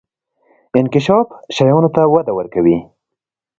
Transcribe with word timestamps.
انکشاف 0.79 1.27
شیانو 1.55 1.89
ته 1.95 2.01
وده 2.13 2.31
ورکوي. 2.35 2.77